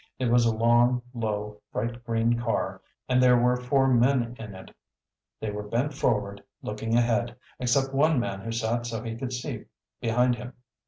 [0.17, 4.75] It was a long, low, bright green car and there were four men in it.
[5.39, 9.65] They were bent forward, looking ahead, except one man who sat so he could see
[10.01, 10.53] behind him.